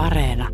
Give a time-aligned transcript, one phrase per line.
[0.00, 0.48] Areena.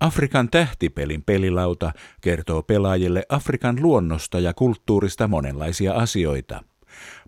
[0.00, 6.64] Afrikan tähtipelin pelilauta kertoo pelaajille Afrikan luonnosta ja kulttuurista monenlaisia asioita.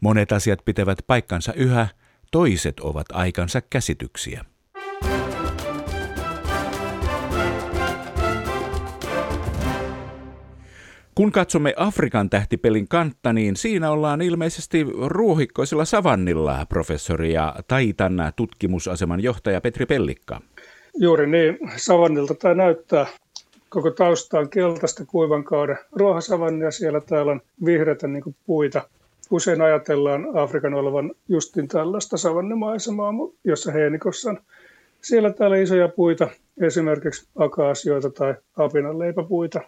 [0.03, 1.89] Monet asiat pitävät paikkansa yhä,
[2.31, 4.45] toiset ovat aikansa käsityksiä.
[11.15, 19.23] Kun katsomme Afrikan tähtipelin kantta, niin siinä ollaan ilmeisesti ruohikkoisella savannilla, professori ja Taitan tutkimusaseman
[19.23, 20.41] johtaja Petri Pellikka.
[20.99, 23.07] Juuri niin, savannilta tämä näyttää.
[23.69, 28.83] Koko tausta on keltaista kuivan kauden ruohasavannia, siellä täällä on vihreitä niin puita.
[29.31, 33.13] Usein ajatellaan Afrikan olevan justin tällaista savannimaisemaa,
[33.45, 34.39] jossa heinikossa on
[35.01, 36.29] siellä täällä isoja puita,
[36.61, 39.61] esimerkiksi akaasioita tai apinanleipäpuita.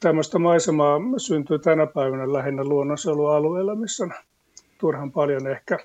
[0.00, 4.12] Tämmöistä maisemaa syntyy tänä päivänä lähinnä luonnonsuojelualueilla, missä on
[4.78, 5.78] turhan paljon ehkä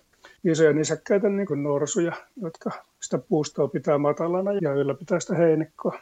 [0.44, 6.00] isoja nisäkkäitä, niin kuin norsuja, jotka sitä puustoa pitää matalana ja ylläpitää sitä heinikkoa.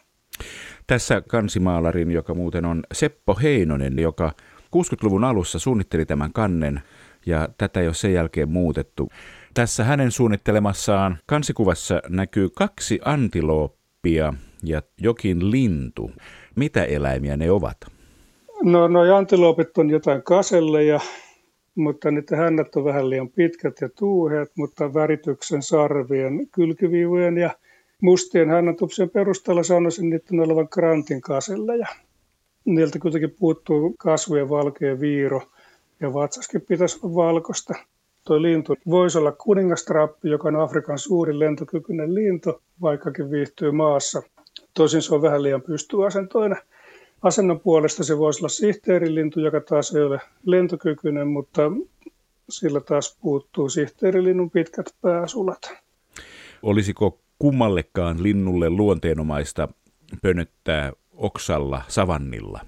[0.88, 4.31] Tässä kansimaalarin, joka muuten on Seppo Heinonen, joka
[4.75, 6.81] 60-luvun alussa suunnitteli tämän kannen
[7.25, 9.09] ja tätä ei ole sen jälkeen muutettu.
[9.53, 16.12] Tässä hänen suunnittelemassaan kansikuvassa näkyy kaksi antilooppia ja jokin lintu.
[16.56, 17.78] Mitä eläimiä ne ovat?
[18.64, 21.00] No, no antiloopit on jotain kaselleja,
[21.75, 27.50] mutta niiden hännät on vähän liian pitkät ja tuuheat, mutta värityksen, sarvien, kylkiviivojen ja
[28.02, 31.88] mustien hännätupsien perusteella sanoisin niiden olevan grantin kaselleja.
[32.66, 35.42] Niiltä kuitenkin puuttuu kasvojen valkea viiro
[36.00, 37.73] ja vatsaskin pitäisi olla valkoista.
[38.25, 44.22] Tuo lintu voisi olla kuningastrappi, joka on Afrikan suurin lentokykyinen lintu, vaikkakin viihtyy maassa.
[44.73, 46.58] Tosin se on vähän liian pystyasentoinen.
[47.22, 51.72] Asennon puolesta se voisi olla sihteerilintu, joka taas ei ole lentokykyinen, mutta
[52.50, 55.73] sillä taas puuttuu sihteerilinnun pitkät pääsulat.
[56.63, 59.68] Olisiko kummallekaan linnulle luonteenomaista
[60.22, 62.59] pönöttää oksalla savannilla?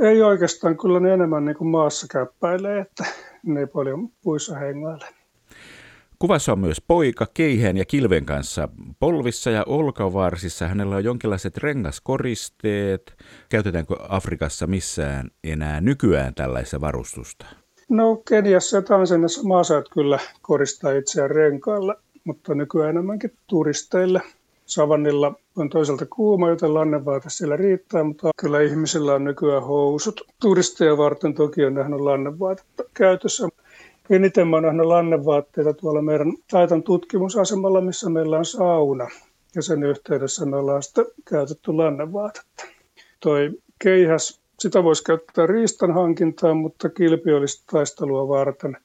[0.00, 3.04] Ei oikeastaan, kyllä ne enemmän niin kuin maassa käppäilee, että
[3.42, 5.06] ne ei paljon puissa hengaile.
[6.18, 8.68] Kuvassa on myös poika keihään ja kilven kanssa.
[9.00, 13.14] Polvissa ja olkavarsissa hänellä on jonkinlaiset rengaskoristeet.
[13.48, 17.46] Käytetäänkö Afrikassa missään enää nykyään tällaista varustusta?
[17.88, 24.22] No Keniassa ja Tansaniassa maasaat kyllä koristaa itseään renkailla, mutta nykyään enemmänkin turisteille.
[24.66, 30.20] Savannilla on toisaalta kuuma, joten lannevaate siellä riittää, mutta kyllä ihmisillä on nykyään housut.
[30.40, 33.48] Turisteja varten toki on nähnyt lannevaatetta käytössä.
[34.10, 39.08] Eniten mä nähnyt lannevaatteita tuolla meidän Taitan tutkimusasemalla, missä meillä on sauna.
[39.54, 42.64] Ja sen yhteydessä me ollaan sitten käytetty lannevaatetta.
[43.20, 48.76] Toi keihäs, sitä voisi käyttää riistan hankintaan, mutta kilpi olisi taistelua varten.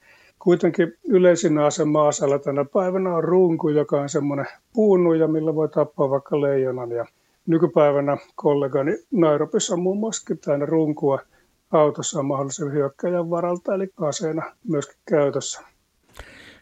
[0.44, 6.10] Kuitenkin yleisin ase maasalla tänä päivänä on runku, joka on semmoinen puunuja, millä voi tappaa
[6.10, 6.92] vaikka leijonan.
[6.92, 7.06] Ja
[7.48, 10.36] nykypäivänä kollegani Nairobissa on muun muassa
[10.66, 11.20] runkua–
[11.72, 15.62] autossa on mahdollisen hyökkäjän varalta, eli aseena myöskin käytössä.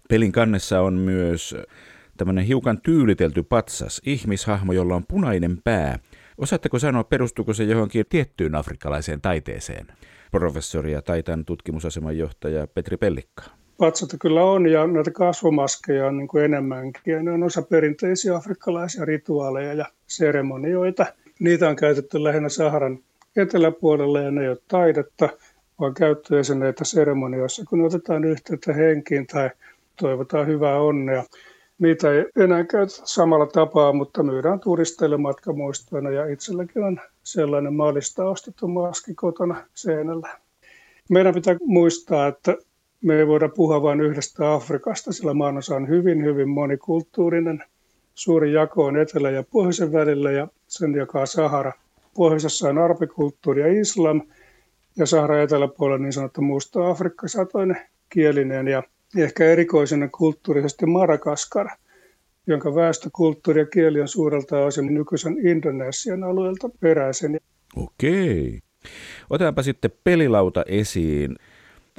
[0.10, 1.56] Pelin kannessa on myös
[2.18, 6.00] tämmöinen hiukan tyylitelty patsas, ihmishahmo, jolla on punainen pää.
[6.38, 9.88] Osaatteko sanoa, perustuuko se johonkin tiettyyn afrikkalaiseen taiteeseen?
[10.32, 13.44] Professori ja taitan tutkimusaseman johtaja Petri Pellikka.
[13.80, 17.14] Patsata kyllä on ja näitä kasvomaskeja on niin kuin enemmänkin.
[17.14, 21.06] Ja ne on osa perinteisiä afrikkalaisia rituaaleja ja seremonioita.
[21.40, 23.00] Niitä on käytetty lähinnä Saharan
[23.36, 25.30] eteläpuolella ja ne ei ole taidetta,
[25.80, 29.50] vaan käyttöesineitä seremonioissa, kun otetaan yhteyttä henkiin tai
[30.02, 31.24] toivotaan hyvää onnea.
[31.80, 38.26] Niitä ei enää käytetä samalla tapaa, mutta myydään turisteille matkamuistoina ja itselläkin on sellainen maalista
[38.26, 40.30] ostettu maski kotona seinällä.
[41.10, 42.58] Meidän pitää muistaa, että
[43.04, 47.63] me ei voida puhua vain yhdestä Afrikasta, sillä maanosa on hyvin, hyvin monikulttuurinen.
[48.16, 51.74] Suuri jako on etelä- ja pohjoisen välillä ja sen jakaa Sahara–
[52.19, 54.22] pohjoisessa on arabikulttuuri ja islam,
[54.98, 57.78] ja Sahara eteläpuolella niin sanottu musta Afrikka satoinen
[58.10, 58.84] kielinen ja
[59.18, 61.69] ehkä erikoisena kulttuurisesti Madagaskar,
[62.48, 67.40] jonka väestö, kulttuuri ja kieli on suurelta osin nykyisen Indonesian alueelta peräisin.
[67.75, 68.60] Okei.
[69.30, 71.36] Otetaanpa sitten pelilauta esiin.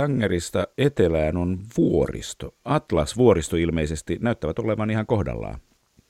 [0.00, 2.54] Tangerista etelään on vuoristo.
[2.64, 5.60] Atlas-vuoristo ilmeisesti näyttävät olevan ihan kohdallaan.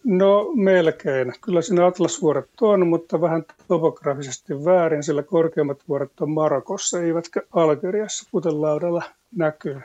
[0.04, 1.32] No melkein.
[1.40, 8.28] Kyllä siinä Atlasvuoret on, mutta vähän topografisesti väärin, sillä korkeimmat vuoret on Marokossa, eivätkä Algeriassa,
[8.31, 9.02] kuten laudalla
[9.37, 9.81] näkyy.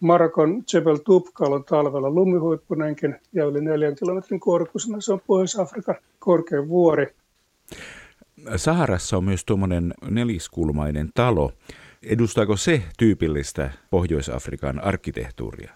[0.00, 6.68] Marokon Jebel Tubkal on talvella lumihuippunenkin ja yli neljän kilometrin korkuisena se on Pohjois-Afrikan korkein
[6.68, 7.06] vuori.
[8.56, 11.52] Saharassa on myös tuommoinen neliskulmainen talo.
[12.06, 15.70] Edustaako se tyypillistä Pohjois-Afrikan arkkitehtuuria?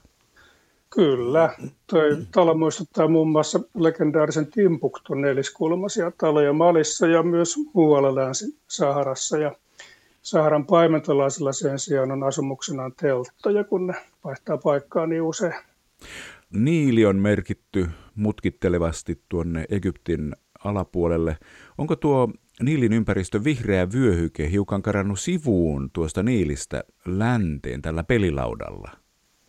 [0.90, 1.54] Kyllä.
[1.86, 9.38] Toi talo muistuttaa muun muassa legendaarisen Timbuktun neliskulmaisia taloja Malissa ja myös muualla Länsi-Saharassa.
[9.38, 9.52] Ja
[10.22, 13.94] Saharan paimentolaisilla sen sijaan on asumuksenaan telttoja, kun ne
[14.24, 15.54] vaihtaa paikkaa niin usein.
[16.50, 21.36] Niili on merkitty mutkittelevasti tuonne Egyptin alapuolelle.
[21.78, 22.28] Onko tuo
[22.62, 28.90] Niilin ympäristö vihreä vyöhyke hiukan karannut sivuun tuosta Niilistä länteen tällä pelilaudalla?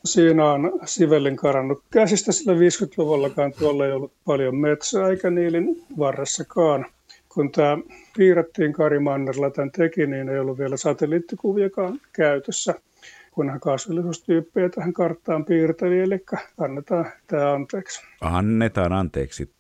[0.06, 6.86] Siinä on sivellin karannut käsistä, sillä 50-luvullakaan tuolla ei ollut paljon metsää eikä Niilin varressakaan.
[7.30, 7.78] Kun tämä
[8.18, 12.76] piirrettiin Kari Mannerla tämän teki, niin ei ollut vielä satelliittikuviakaan käytössä
[13.32, 16.24] kun hän kasvillisuustyyppejä tähän karttaan piirteli, eli
[16.58, 18.02] annetaan tämä anteeksi.
[18.22, 19.52] Annetaan anteeksi.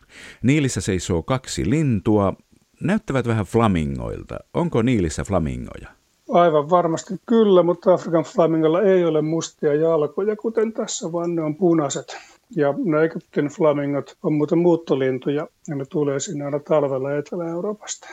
[0.44, 2.33] Niilissä seisoo kaksi lintua,
[2.81, 4.39] näyttävät vähän flamingoilta.
[4.54, 5.88] Onko Niilissä flamingoja?
[6.30, 11.56] Aivan varmasti kyllä, mutta Afrikan flamingolla ei ole mustia jalkoja, kuten tässä, vaan ne on
[11.56, 12.18] punaiset.
[12.56, 18.07] Ja ne Egyptin flamingot on muuten muuttolintuja, ja ne tulee sinne aina talvella Etelä-Euroopasta.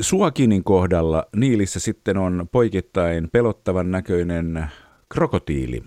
[0.00, 4.66] Suakinin kohdalla Niilissä sitten on poikittain pelottavan näköinen
[5.08, 5.82] krokotiili.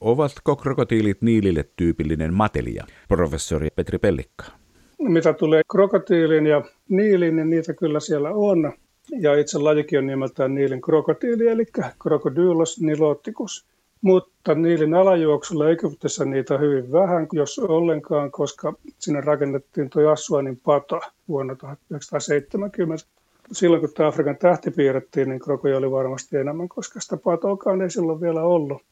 [0.00, 4.61] Ovatko krokotiilit Niilille tyypillinen matelia, professori Petri Pellikka?
[5.08, 8.72] Mitä tulee krokotiilin ja niiliin, niin niitä kyllä siellä on.
[9.20, 11.64] Ja itse lajikin on nimeltään niilin krokotiili, eli
[12.02, 13.66] Crocodylus niloticus.
[14.00, 21.00] Mutta niilin alajuoksulla Egyptissä niitä hyvin vähän, jos ollenkaan, koska sinne rakennettiin tuo Assuanin pato
[21.28, 23.06] vuonna 1970.
[23.52, 27.90] Silloin kun tämä Afrikan tähti piirrettiin, niin krokoja oli varmasti enemmän, koska sitä patoakaan ei
[27.90, 28.82] silloin vielä ollut.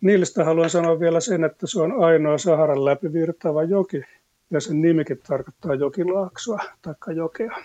[0.00, 4.02] Niilistä haluan sanoa vielä sen, että se on ainoa Saharan läpi virtaava joki,
[4.50, 7.56] ja sen nimikin tarkoittaa jokilaaksoa tai jokea.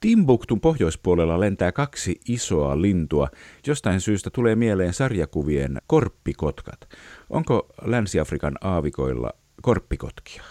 [0.00, 3.28] Timbuktun pohjoispuolella lentää kaksi isoa lintua.
[3.66, 6.88] Jostain syystä tulee mieleen sarjakuvien korppikotkat.
[7.30, 10.42] Onko Länsi-Afrikan aavikoilla korppikotkia?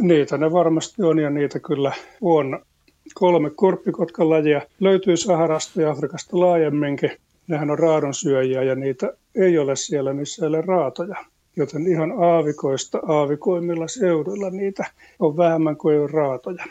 [0.00, 2.64] Niitä ne varmasti on ja niitä kyllä on.
[3.14, 7.10] Kolme korppikotkalajia löytyy Saharasta ja Afrikasta laajemminkin.
[7.48, 11.16] Nehän on raadonsyöjiä ja niitä ei ole siellä, missä ei ole raatoja.
[11.56, 14.84] Joten ihan aavikoista aavikoimmilla seuduilla niitä
[15.18, 16.64] on vähemmän kuin raatoja.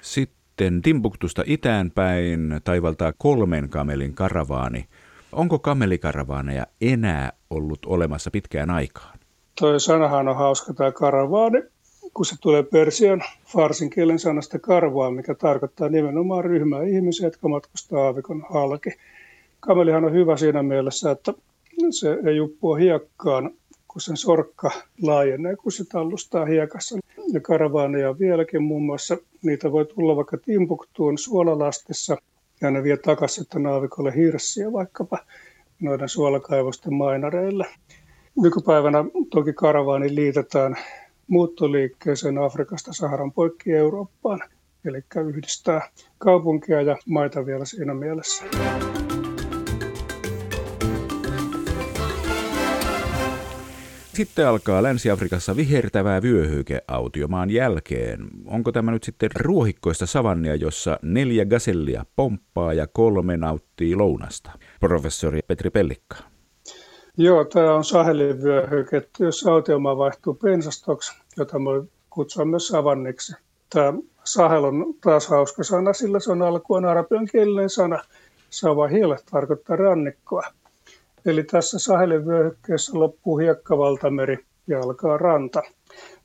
[0.00, 4.84] Sitten Timbuktusta itäänpäin taivaltaa kolmen kamelin karavaani.
[5.32, 9.18] Onko kamelikaravaaneja enää ollut olemassa pitkään aikaan?
[9.60, 11.62] Toi sanahan on hauska tämä karavaani,
[12.14, 18.04] kun se tulee persian farsin kielen sanasta karvaa, mikä tarkoittaa nimenomaan ryhmää ihmisiä, jotka matkustaa
[18.04, 18.90] aavikon halki.
[19.60, 21.34] Kamelihan on hyvä siinä mielessä, että
[21.90, 23.50] se ei uppua hiekkaan,
[23.96, 24.70] kun sen sorkka
[25.02, 26.98] laajenee, kun se tallustaa hiekassa
[27.32, 29.16] ja karavaaneja vieläkin muun muassa.
[29.42, 32.16] Niitä voi tulla vaikka Timbuktuun suolalastissa
[32.60, 35.18] ja ne vie takaisin sitten naavikolle hirssiä vaikkapa
[35.80, 37.66] noiden suolakaivosten mainareille.
[38.42, 40.76] Nykypäivänä toki karavaani liitetään
[41.26, 44.40] muuttoliikkeeseen Afrikasta Saharan poikki Eurooppaan,
[44.84, 45.88] eli yhdistää
[46.18, 48.44] kaupunkia ja maita vielä siinä mielessä.
[54.16, 58.26] Sitten alkaa Länsi-Afrikassa vihertävää vyöhyke autiomaan jälkeen.
[58.46, 64.50] Onko tämä nyt sitten ruohikkoista savannia, jossa neljä gasellia pomppaa ja kolme nauttii lounasta?
[64.80, 66.16] Professori Petri Pellikka.
[67.16, 73.36] Joo, tämä on Sahelin vyöhyke, jos autiomaa vaihtuu pensastoksi, jota voi kutsua myös savanniksi.
[73.70, 73.92] Tämä
[74.24, 78.02] Sahel on taas hauska sana, sillä se on alkuun arabian kielinen sana.
[78.50, 80.42] Savahil tarkoittaa rannikkoa.
[81.26, 85.62] Eli tässä Sahelin vyöhykkeessä loppuu hiekkavaltameri ja alkaa ranta.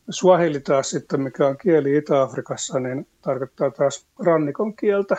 [0.10, 5.18] Swahili taas sitten, mikä on kieli Itä-Afrikassa, niin tarkoittaa taas rannikon kieltä,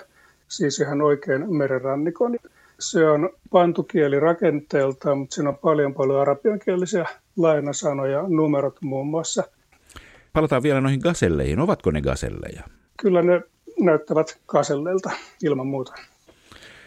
[0.48, 2.36] siis ihan oikein merenrannikon.
[2.78, 9.44] Se on pantukieli rakenteelta, mutta siinä on paljon paljon arabiankielisiä lainasanoja, numerot muun muassa.
[10.32, 11.60] Palataan vielä noihin gaselleihin.
[11.60, 12.62] Ovatko ne gaselleja?
[13.00, 13.42] Kyllä ne
[13.80, 15.10] näyttävät gaselleilta
[15.42, 15.92] ilman muuta.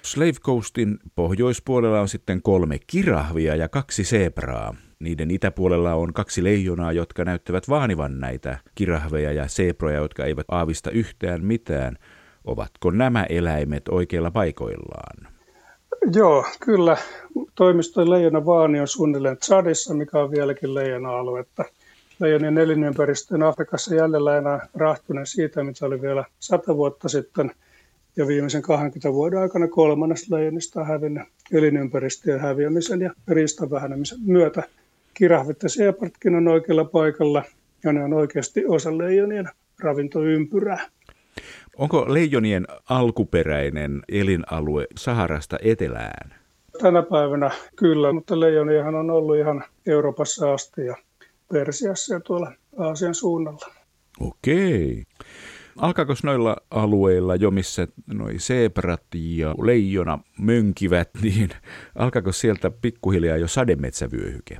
[0.05, 4.75] Slave Coastin pohjoispuolella on sitten kolme kirahvia ja kaksi sebraa.
[5.00, 10.91] Niiden itäpuolella on kaksi leijonaa, jotka näyttävät vaanivan näitä kirahveja ja seproja, jotka eivät aavista
[10.91, 11.97] yhtään mitään.
[12.43, 15.27] Ovatko nämä eläimet oikeilla paikoillaan?
[16.13, 16.97] Joo, kyllä.
[17.55, 21.63] Toimisto leijona vaani on suunnilleen Tsadissa, mikä on vieläkin leijona-aluetta.
[22.19, 27.51] Leijonien elinympäristö Afrikassa jäljellä enää rahtunen siitä, mitä oli vielä sata vuotta sitten–
[28.17, 34.63] Ja viimeisen 20 vuoden aikana kolmannes leijonista on hävinnyt elinympäristöjen häviämisen ja riistan vähenemisen myötä.
[35.13, 37.43] Kirahvet ja seapartkin on oikealla paikalla
[37.84, 40.89] ja ne on oikeasti osa leijonien ravintoympyrää.
[41.77, 46.36] Onko leijonien alkuperäinen elinalue Saharasta etelään?
[46.81, 50.95] Tänä päivänä kyllä, mutta leijoniahan on ollut ihan Euroopassa asti ja
[51.53, 53.74] Persiassa ja tuolla Aasian suunnalla.
[54.19, 55.03] Okei.
[55.77, 61.50] Alkaako noilla alueilla jo, missä noi zebrat ja leijona mönkivät, niin
[61.96, 64.58] alkaako sieltä pikkuhiljaa jo sademetsävyöhyke?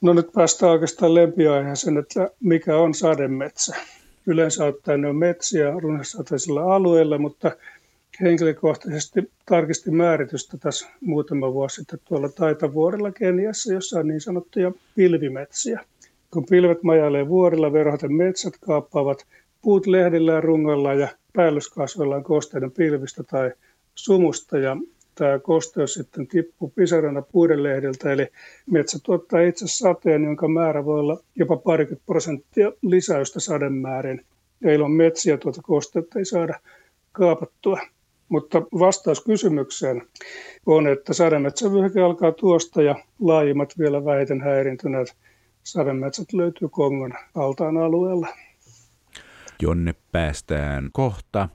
[0.00, 3.76] No nyt päästään oikeastaan lempiaiheeseen, että mikä on sademetsä.
[4.26, 7.50] Yleensä ottaen ne on metsiä runsasateisilla alueilla, mutta
[8.20, 15.80] henkilökohtaisesti tarkistin määritystä tässä muutama vuosi sitten tuolla Taitavuorella Keniassa, jossa on niin sanottuja pilvimetsiä.
[16.30, 19.26] Kun pilvet majailee vuorilla, verhoten metsät kaappaavat
[19.62, 23.52] puut lehdillä ja rungolla ja päällyskasveillaan kosteiden pilvistä tai
[23.94, 24.76] sumusta ja
[25.14, 28.26] tämä kosteus sitten tippuu pisarana puiden lehdiltä, eli
[28.70, 34.24] metsä tuottaa itse sateen, jonka määrä voi olla jopa parikymmentä prosenttia lisäystä sademäärin.
[34.60, 36.60] Ja ilman metsiä tuota kosteutta ei saada
[37.12, 37.80] kaapattua.
[38.28, 40.02] Mutta vastaus kysymykseen
[40.66, 45.14] on, että sademetsävyöhyke alkaa tuosta ja laajimmat vielä vähiten häirintyneet
[45.62, 48.28] sademetsät löytyy Kongon altaan alueella.
[49.62, 51.48] Jonne päästään kohta,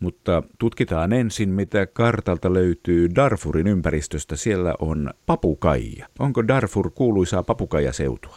[0.00, 4.36] mutta tutkitaan ensin, mitä kartalta löytyy Darfurin ympäristöstä.
[4.36, 6.06] Siellä on papukaija.
[6.18, 8.36] Onko Darfur kuuluisaa papukajaseutua?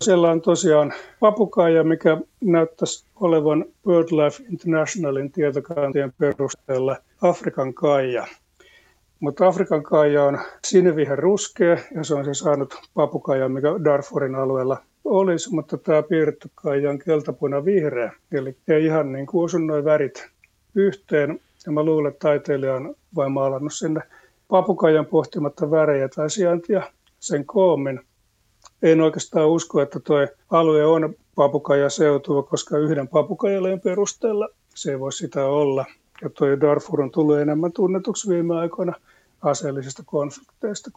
[0.00, 8.26] Siellä on tosiaan papukaija, mikä näyttäisi olevan BirdLife Internationalin tietokantien perusteella Afrikan kaija.
[9.20, 14.82] Mutta Afrikan kaija on siniviher ruskea ja se on se saanut papukaija, mikä Darfurin alueella
[15.06, 18.12] olisi, mutta tämä piirretty kaija on keltapuna vihreä.
[18.32, 20.28] Eli ihan niin kuin osu noin värit
[20.74, 21.40] yhteen.
[21.66, 24.00] Ja mä luulen, että taiteilija on vain maalannut sinne
[24.48, 26.82] papukaijan pohtimatta värejä tai sijaintia
[27.20, 28.00] sen koommin.
[28.82, 35.00] En oikeastaan usko, että tuo alue on papukaija seutua, koska yhden papukaijaleen perusteella se ei
[35.00, 35.84] voi sitä olla.
[36.22, 38.92] Ja tuo Darfur on tullut enemmän tunnetuksi viime aikoina
[39.42, 40.90] aseellisista konflikteista.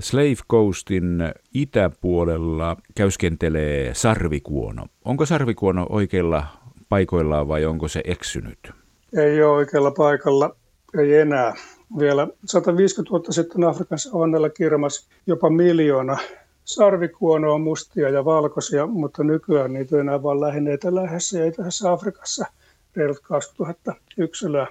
[0.00, 1.22] Slave Coastin
[1.54, 4.86] itäpuolella käyskentelee sarvikuono.
[5.04, 6.46] Onko sarvikuono oikeilla
[6.88, 8.58] paikoillaan vai onko se eksynyt?
[9.16, 10.56] Ei ole oikealla paikalla,
[10.98, 11.54] ei enää.
[11.98, 16.18] Vielä 150 vuotta sitten Afrikassa onnella kirmas jopa miljoona
[16.64, 22.46] sarvikuonoa, mustia ja valkoisia, mutta nykyään niitä on enää vain lähinnä eteläisessä ja itäisessä Afrikassa
[22.96, 24.66] reilut 2000 yksilöä.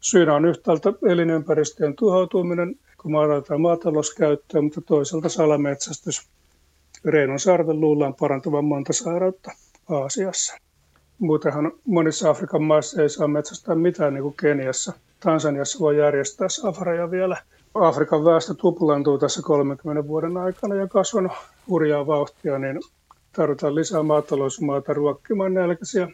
[0.00, 6.28] Syynä on yhtäältä elinympäristöjen tuhoutuminen, kun maalataan maatalouskäyttöä, mutta toisaalta salametsästys.
[7.04, 9.52] Reinon sarven luullaan parantavan monta sairautta
[9.90, 10.54] Aasiassa.
[11.18, 14.92] Muutenhan monissa Afrikan maissa ei saa metsästää mitään niin kuin Keniassa.
[15.20, 17.36] Tansaniassa voi järjestää safareja vielä.
[17.74, 21.32] Afrikan väestö tuplaantuu tässä 30 vuoden aikana ja kasvanut
[21.68, 22.80] hurjaa vauhtia, niin
[23.32, 26.08] tarvitaan lisää maatalousmaata ruokkimaan nälkäisiä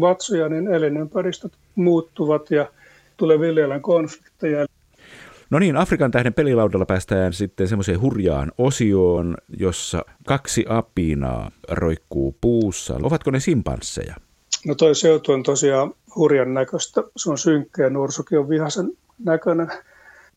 [0.00, 2.68] vatsoja, niin elinympäristöt muuttuvat ja
[3.16, 4.65] tulee viljellään konflikteja.
[5.50, 12.98] No niin, Afrikan tähden pelilaudalla päästään sitten semmoiseen hurjaan osioon, jossa kaksi apinaa roikkuu puussa.
[13.02, 14.14] Ovatko ne simpansseja?
[14.66, 17.02] No toi seutu on tosiaan hurjan näköistä.
[17.16, 18.92] Se on synkkä ja nuorsukin on vihaisen
[19.24, 19.68] näköinen.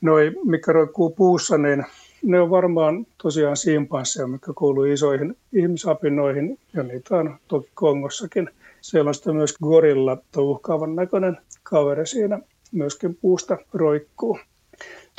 [0.01, 1.85] Noi, mikä roikkuu puussa, niin
[2.23, 8.49] ne on varmaan tosiaan simpansseja, mikä kuuluu isoihin ihmisapinoihin, ja niitä on toki Kongossakin.
[8.81, 12.39] Siellä on sitten myös gorilla, uhkaavan näköinen kaveri siinä,
[12.71, 14.39] myöskin puusta roikkuu.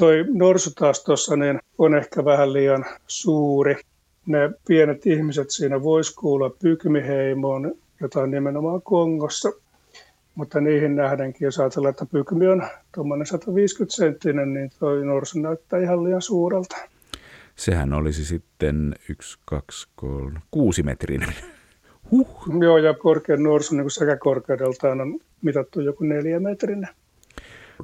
[0.01, 3.77] Toi norsu taas tuossa niin on ehkä vähän liian suuri.
[4.27, 9.53] Ne pienet ihmiset siinä voisi kuulla pykmiheimoon, jota on nimenomaan Kongossa.
[10.35, 12.63] Mutta niihin nähdenkin, jos ajatellaan, että pykmi on
[12.95, 16.77] tuommoinen 150 senttinen, niin tuo norsu näyttää ihan liian suurelta.
[17.57, 21.35] Sehän olisi sitten 1, 2, 3, 6 metrinen.
[22.11, 22.29] Huh.
[22.61, 26.89] Joo, ja korkean norsu niin sekä korkeudeltaan on mitattu joku neljä metrinen.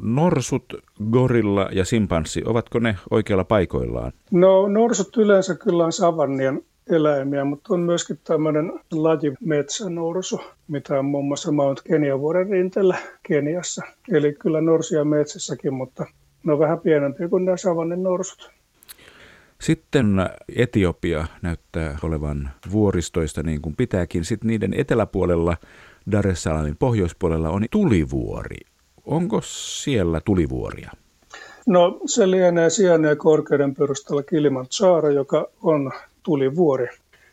[0.02, 0.64] Norsut,
[1.10, 4.12] gorilla ja simpanssi, ovatko ne oikealla paikoillaan?
[4.30, 11.04] No norsut yleensä kyllä on savannien eläimiä, mutta on myöskin tämmöinen laji metsänorsu, mitä on
[11.04, 13.82] muun muassa Mount Kenian vuoden rinteellä Keniassa.
[14.12, 16.06] Eli kyllä norsia metsässäkin, mutta
[16.44, 18.50] ne on vähän pienempiä kuin nämä savannin norsut.
[19.60, 20.16] Sitten
[20.56, 24.24] Etiopia näyttää olevan vuoristoista niin kuin pitääkin.
[24.24, 25.56] Sitten niiden eteläpuolella,
[26.12, 28.56] Dar es Salamin pohjoispuolella on tulivuori.
[29.06, 30.90] Onko siellä tulivuoria?
[31.66, 36.86] No se lienee sijainneen korkeuden perusteella Kilimanjaro, joka on tulivuori.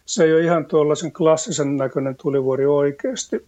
[0.05, 3.45] Se ei ole ihan tuollaisen klassisen näköinen tulivuori oikeasti.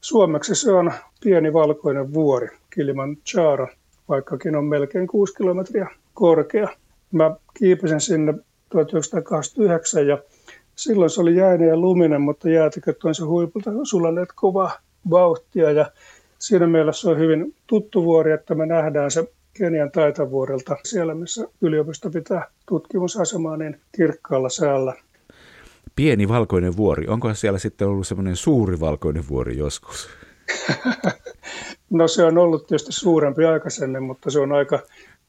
[0.00, 0.92] Suomeksi se on
[1.22, 2.48] pieni valkoinen vuori.
[2.74, 3.68] Kilimanjaro,
[4.08, 6.68] vaikkakin on melkein 6 kilometriä korkea.
[7.12, 8.34] Mä kiipesin sinne
[8.68, 10.18] 1929 ja
[10.76, 14.78] silloin se oli jäinen ja luminen, mutta jäätiköt on se huipulta sulaneet kovaa
[15.10, 15.90] vauhtia ja
[16.38, 19.28] siinä mielessä on hyvin tuttu vuori, että me nähdään se
[19.58, 24.94] Kenian taitavuorelta siellä, missä yliopisto pitää tutkimusasemaa niin kirkkaalla säällä.
[25.96, 27.06] Pieni valkoinen vuori.
[27.08, 30.08] Onko siellä sitten ollut semmoinen suuri valkoinen vuori joskus?
[31.90, 34.82] no se on ollut tietysti suurempi aikaisemmin, mutta se on aika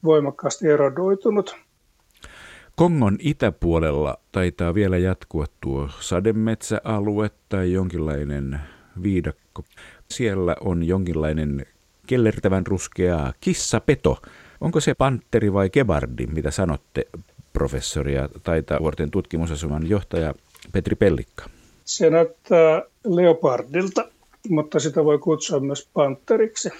[0.04, 1.56] voimakkaasti erodoitunut.
[2.76, 8.60] Kongon itäpuolella taitaa vielä jatkua tuo sademetsäalue tai jonkinlainen
[9.02, 9.64] viidakko.
[10.14, 11.66] Siellä on jonkinlainen
[12.06, 14.18] kellertävän ruskea kissapeto.
[14.60, 17.06] Onko se panteri vai kebardi, mitä sanotte,
[17.52, 20.34] professori ja taitavuorten tutkimusasuman johtaja
[20.72, 21.44] Petri Pellikka?
[21.84, 24.08] Se näyttää leopardilta,
[24.48, 26.70] mutta sitä voi kutsua myös panteriksi.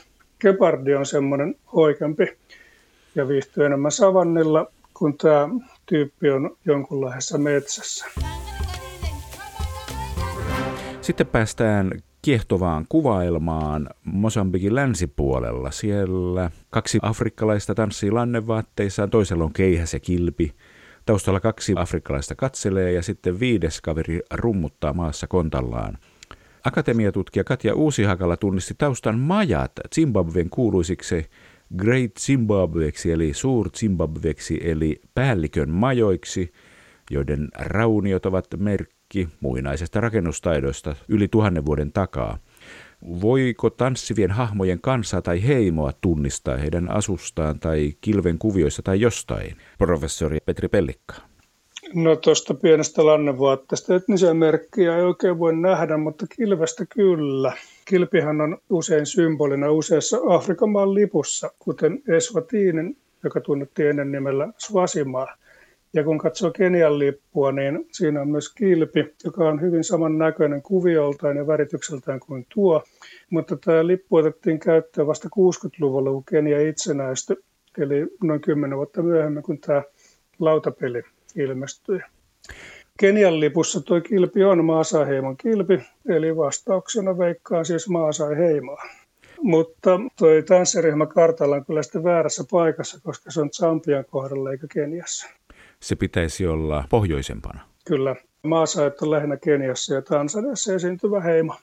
[0.41, 2.39] Gepardi on semmoinen hoikempi
[3.15, 5.49] ja viihtyy enemmän savannilla, kun tämä
[5.87, 8.07] tyyppi on jonkunlaisessa metsässä.
[11.01, 15.71] Sitten päästään kiehtovaan kuvailmaan Mosambikin länsipuolella.
[15.71, 20.55] Siellä kaksi afrikkalaista tanssii lannevaatteissaan, toisella on keihäs ja kilpi.
[21.07, 25.99] Taustalla kaksi afrikkalaista katselee ja sitten viides kaveri rummuttaa maassa kontallaan.
[26.65, 31.27] Akatemiatutkija Katja Uusihakala tunnisti taustan majat Zimbabwen kuuluisiksi
[31.77, 36.53] Great Zimbabweksi eli Suur Zimbabweksi eli päällikön majoiksi,
[37.11, 42.39] joiden rauniot ovat merkki muinaisesta rakennustaidosta yli tuhannen vuoden takaa.
[43.21, 49.57] Voiko tanssivien hahmojen kansaa tai heimoa tunnistaa heidän asustaan tai kilven kuvioissa tai jostain?
[49.79, 51.15] Professori Petri Pellikka.
[51.95, 57.53] No tuosta pienestä lannevaatteesta etnisiä merkkiä ei oikein voi nähdä, mutta kilvestä kyllä.
[57.85, 65.37] Kilpihän on usein symbolina useassa Afrikan maan lipussa, kuten Eswatinin, joka tunnettiin ennen nimellä Swasimaa.
[65.93, 71.37] Ja kun katsoo Kenian lippua, niin siinä on myös kilpi, joka on hyvin samannäköinen kuvioltaan
[71.37, 72.83] ja väritykseltään kuin tuo.
[73.31, 77.37] Mutta tämä lippu otettiin käyttöön vasta 60-luvulla, kun Kenia itsenäistyi,
[77.79, 79.83] eli noin 10 vuotta myöhemmin, kun tämä
[80.39, 81.03] lautapeli
[81.37, 82.01] ilmestyi.
[83.01, 88.83] Kenian lipussa tuo kilpi on Maasai-heimon kilpi, eli vastauksena veikkaan siis Maasai-heimoa.
[89.43, 94.67] Mutta tuo tanssiryhmä kartalla on kyllä sitten väärässä paikassa, koska se on Zambian kohdalla eikä
[94.73, 95.38] Keniassa.
[95.83, 97.61] Se pitäisi olla pohjoisempana.
[97.87, 98.17] Kyllä.
[98.43, 101.55] Maasait on lähinnä Keniassa ja Tansaniassa esiintyvä heimo.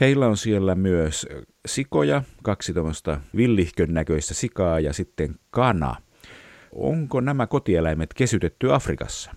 [0.00, 1.26] Heillä on siellä myös
[1.66, 5.96] sikoja, kaksi tuommoista villihkön näköistä sikaa ja sitten kana.
[6.72, 9.30] Onko nämä kotieläimet kesytetty Afrikassa?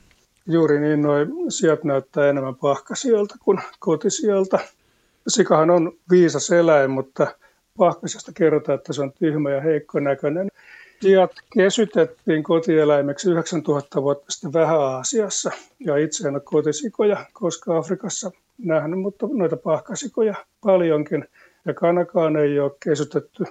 [0.47, 4.59] Juuri niin, noin sijat näyttää enemmän pahkasijoilta kuin kotisijoilta.
[5.27, 7.27] Sikahan on viisas eläin, mutta
[7.77, 10.47] pahkasesta kerrotaan, että se on tyhmä ja heikko näköinen.
[11.01, 18.99] Sijat kesytettiin kotieläimeksi 9000 vuotta sitten Vähä-Aasiassa ja itse en ole kotisikoja, koska Afrikassa nähnyt,
[18.99, 21.25] mutta noita pahkasikoja paljonkin.
[21.65, 23.43] Ja kanakaan ei ole kesytetty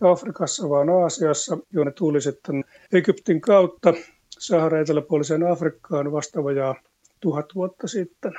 [0.00, 3.94] Afrikassa, vaan Aasiassa, jonne tuli sitten Egyptin kautta
[4.30, 6.74] Sahara eteläpuoliseen Afrikkaan vastaavajaa
[7.20, 8.32] tuhat vuotta sitten.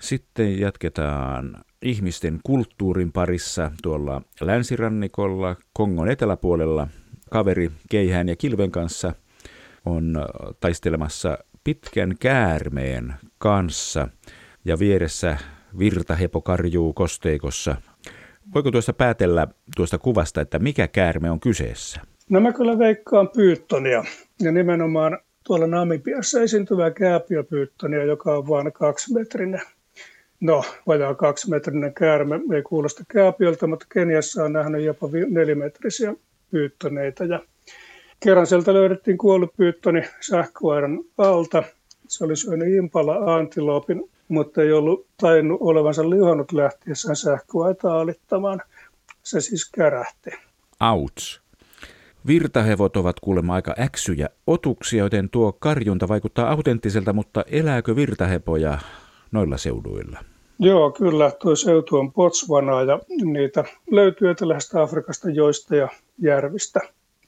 [0.00, 6.88] Sitten jatketaan ihmisten kulttuurin parissa tuolla länsirannikolla, Kongon eteläpuolella.
[7.34, 9.12] Kaveri Keihään ja Kilven kanssa
[9.84, 10.26] on
[10.60, 14.08] taistelemassa pitkän käärmeen kanssa
[14.64, 15.36] ja vieressä
[15.78, 17.76] virtahepo karjuu kosteikossa
[18.54, 22.00] Voiko tuosta päätellä tuosta kuvasta, että mikä käärme on kyseessä?
[22.30, 24.04] No mä kyllä veikkaan pyyttonia
[24.42, 29.60] ja nimenomaan tuolla Namibiassa esiintyvää kääpiöpyyttonia, joka on vain kaksimetrinen.
[30.40, 36.14] No, vajaa kaksimetrinen käärme ei kuulosta kääpiöltä, mutta Keniassa on nähnyt jopa nelimetrisiä
[36.54, 37.24] pyyttoneita.
[37.24, 37.40] Ja
[38.20, 41.62] kerran sieltä löydettiin kuollut pyyttoni sähköairan alta.
[42.08, 48.60] Se oli syönyt impala antiloopin mutta ei ollut tainnut olevansa lihonnut lähtiessään sähköaita alittamaan.
[49.22, 50.30] Se siis kärähti.
[50.80, 51.40] Auts.
[52.26, 58.78] Virtahevot ovat kuulemma aika äksyjä otuksia, joten tuo karjunta vaikuttaa autenttiselta, mutta elääkö virtahepoja
[59.32, 60.18] noilla seuduilla?
[60.58, 61.30] Joo, kyllä.
[61.30, 66.80] Tuo seutu on Botswana ja niitä löytyy Etelästä Afrikasta joista ja järvistä.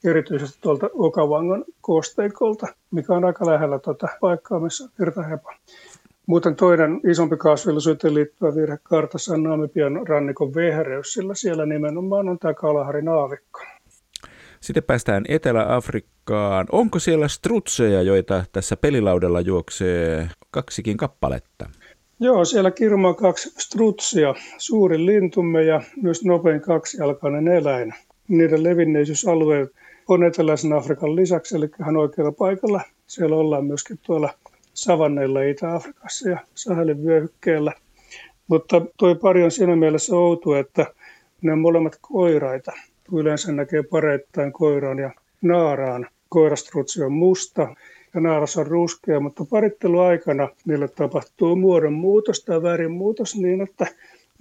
[0.03, 5.51] Erityisesti tuolta Okavangon kosteikolta, mikä on aika lähellä tuota paikkaa, missä virtahepo
[6.27, 12.39] Muuten toinen isompi kasvillisuuteen liittyvä virhe kartassa on Namibian rannikon vehreys, sillä siellä nimenomaan on
[12.39, 13.59] tämä kalaharin aavikko.
[14.59, 16.65] Sitten päästään Etelä-Afrikkaan.
[16.71, 21.69] Onko siellä strutseja, joita tässä pelilaudella juoksee kaksikin kappaletta?
[22.19, 27.93] Joo, siellä kirmaa kaksi strutsia, suurin lintumme ja myös nopein kaksijalkainen eläin.
[28.27, 29.71] Niiden levinneisyysalueet
[30.07, 32.81] on eteläisen Afrikan lisäksi, eli ihan oikealla paikalla.
[33.07, 34.29] Siellä ollaan myöskin tuolla
[34.73, 37.73] savanneilla Itä-Afrikassa ja Sahelin vyöhykkeellä.
[38.47, 40.85] Mutta tuo pari on siinä mielessä outo, että
[41.41, 42.71] ne on molemmat koiraita.
[43.13, 45.11] Yleensä näkee pareittain koiraan ja
[45.41, 46.07] naaraan.
[46.29, 47.75] Koirastrutsi on musta
[48.13, 53.87] ja naaras on ruskea, mutta paritteluaikana niille tapahtuu muodonmuutos tai värinmuutos niin, että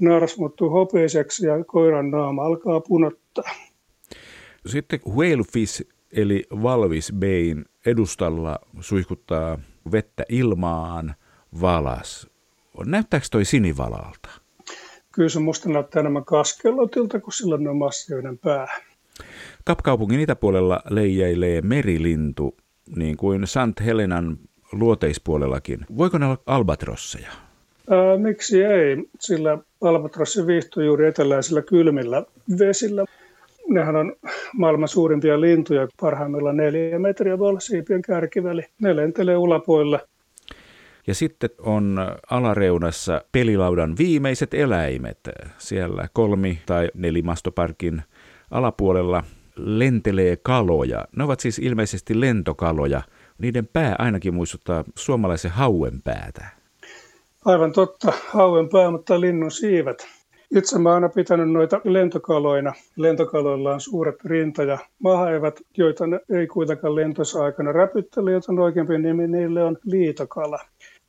[0.00, 3.50] naaras muuttuu hopeiseksi ja koiran naama alkaa punottaa.
[4.66, 9.58] Sitten whalefish eli valvisbein edustalla suihkuttaa
[9.92, 11.14] vettä ilmaan
[11.60, 12.28] valas.
[12.84, 14.28] Näyttääkö toi sinivalalta?
[15.12, 18.80] Kyllä se musta näyttää enemmän kaskelotilta, kun sillä on massioiden pää.
[19.64, 22.56] Kapkaupungin itäpuolella leijailee merilintu,
[22.96, 24.38] niin kuin Sant Helenan
[24.72, 25.86] luoteispuolellakin.
[25.96, 27.30] Voiko ne olla albatrosseja?
[27.90, 32.24] Ää, miksi ei, sillä albatrossi viihtyy juuri eteläisillä kylmillä
[32.58, 33.04] vesillä.
[33.68, 34.16] Nehän on
[34.54, 38.62] maailman suurimpia lintuja, parhaimmillaan neljä metriä voi olla siipien kärkiväli.
[38.80, 40.00] Ne lentelee ulapoilla.
[41.06, 41.98] Ja sitten on
[42.30, 45.18] alareunassa pelilaudan viimeiset eläimet.
[45.58, 48.02] Siellä kolmi- tai nelimastoparkin
[48.50, 49.24] alapuolella
[49.56, 51.04] lentelee kaloja.
[51.16, 53.02] Ne ovat siis ilmeisesti lentokaloja.
[53.38, 56.46] Niiden pää ainakin muistuttaa suomalaisen hauen päätä.
[57.44, 60.08] Aivan totta, hauen pää, mutta linnun siivet.
[60.54, 62.72] Itse mä aina pitänyt noita lentokaloina.
[62.96, 68.98] Lentokaloilla on suuret rinta- ja mahaevät, joita ne ei kuitenkaan lentossa aikana räpyttele, joten oikeampi
[68.98, 70.58] nimi niille on liitokala.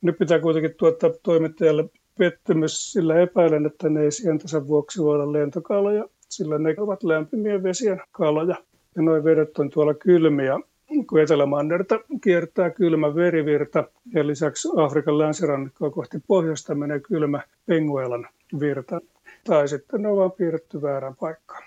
[0.02, 1.84] Nyt pitää kuitenkin tuottaa toimittajalle
[2.18, 7.62] pettymys, sillä epäilen, että ne ei sientänsä vuoksi voi olla lentokaloja, sillä ne ovat lämpimien
[7.62, 8.56] vesien kaloja.
[8.96, 10.60] Ja noin vedet on tuolla kylmiä,
[11.08, 18.28] kun Etelämannerta kiertää kylmä verivirta ja lisäksi Afrikan länsirannikkoa kohti pohjoista menee kylmä Penguelan
[18.60, 19.00] virta.
[19.44, 21.62] Tai sitten ne on vain piirretty väärään paikkaan.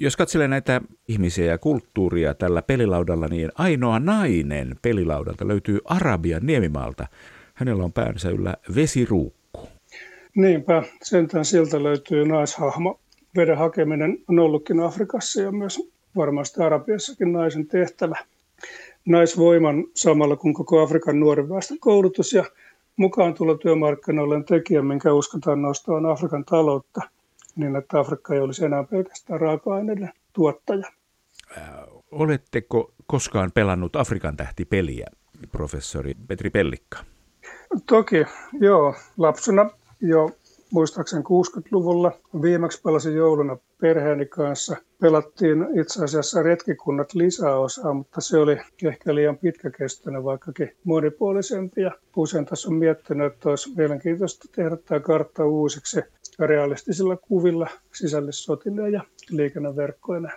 [0.00, 7.06] Jos katselee näitä ihmisiä ja kulttuuria tällä pelilaudalla, niin ainoa nainen pelilaudalta löytyy Arabian niemimaalta.
[7.54, 9.68] Hänellä on päänsä yllä vesiruukku.
[10.34, 13.00] Niinpä, sentään sieltä löytyy naishahmo.
[13.36, 18.16] Veden hakeminen on ollutkin Afrikassa ja myös varmasti Arabiassakin naisen tehtävä.
[19.06, 22.44] Naisvoiman samalla kuin koko Afrikan nuoren väestön koulutus ja
[23.00, 27.00] mukaan tulla työmarkkinoille on tekijä, minkä uskotaan nostavan Afrikan taloutta–
[27.56, 30.86] niin että Afrikka ei olisi enää pelkästään raaka-aineiden tuottaja.
[31.58, 31.64] Äh,
[32.10, 35.06] oletteko koskaan pelannut Afrikan tähti-peliä,
[35.52, 36.98] professori Petri Pellikka?
[37.86, 38.24] Toki,
[38.60, 38.94] joo.
[39.18, 40.30] Lapsena jo
[40.72, 44.76] muistaakseni 60-luvulla viimeksi pelasin jouluna perheeni kanssa.
[45.00, 51.82] Pelattiin itse asiassa retkikunnat lisäosaa, mutta se oli ehkä liian pitkäkestoinen, vaikkakin monipuolisempi.
[51.82, 56.00] Ja usein tässä on miettinyt, että olisi mielenkiintoista tehdä tämä kartta uusiksi
[56.38, 60.30] realistisilla kuvilla sisällissotineen ja liikenneverkkoina.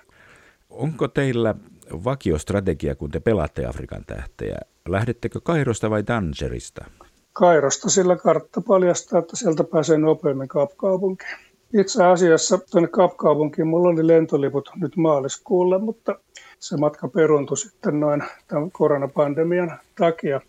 [0.69, 1.55] Onko teillä
[2.03, 4.57] vakiostrategia, kun te pelaatte Afrikan tähtejä?
[4.87, 6.85] Lähdettekö Kairosta vai Dangerista?
[7.33, 11.37] Kairosta, sillä kartta paljastaa, että sieltä pääsee nopeammin Kapkaupunkiin.
[11.73, 16.19] Itse asiassa tuonne Kapkaupunkiin mulla oli lentoliput nyt maaliskuulle, mutta
[16.59, 20.41] se matka peruntui sitten noin tämän koronapandemian takia.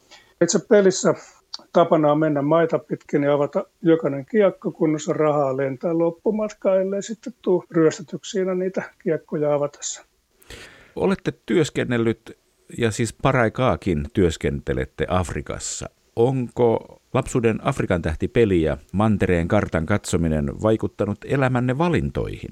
[0.43, 1.15] Itse pelissä
[1.73, 7.33] tapana on mennä maita pitkin ja avata jokainen kiekko, kunnossa rahaa lentää loppumatkaa, ellei sitten
[7.43, 10.05] tuu ryöstetyksi siinä niitä kiekkoja avatessa.
[10.97, 12.39] Olette työskennellyt
[12.79, 15.91] ja siis paraikaakin työskentelette Afrikassa.
[16.17, 22.51] Onko lapsuuden Afrikan tähti peli ja mantereen kartan katsominen vaikuttanut elämänne valintoihin?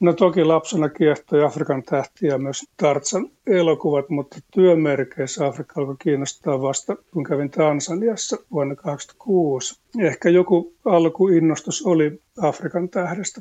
[0.00, 6.96] No toki lapsena kiehtoi Afrikan tähtiä myös Tartsan elokuvat, mutta työmerkeissä Afrikka alkoi kiinnostaa vasta,
[7.12, 9.80] kun kävin Tansaniassa vuonna 2006.
[10.00, 13.40] Ehkä joku alkuinnostus oli Afrikan tähdestä.